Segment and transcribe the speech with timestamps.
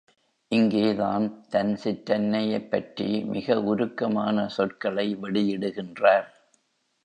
[0.51, 6.27] இங்கேதான் தன் சிற்றன்னையைப் பற்றி மிக உருக்கமான சொற்களை வெளியிடுகின்றார்.